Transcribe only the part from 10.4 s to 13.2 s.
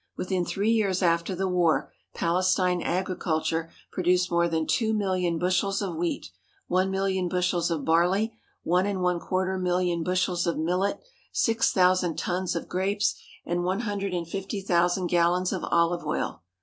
of millet, six thousand tons of grapes,